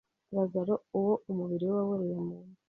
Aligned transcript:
Lazaro 0.35 0.75
uwo 0.97 1.13
umubiri 1.31 1.63
we 1.67 1.73
waboreye 1.77 2.17
mu 2.27 2.35
mva, 2.43 2.53